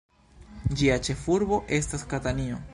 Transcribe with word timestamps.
Ĝia 0.79 0.97
ĉefurbo 1.09 1.61
estas 1.81 2.11
Katanio. 2.15 2.63